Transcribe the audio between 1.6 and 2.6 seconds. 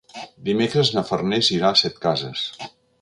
a Setcases.